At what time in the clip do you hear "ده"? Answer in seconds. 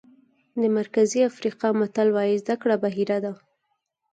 3.25-3.33